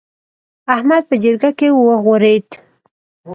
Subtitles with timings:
[0.75, 2.47] احمد په جرګه کې وغورېد.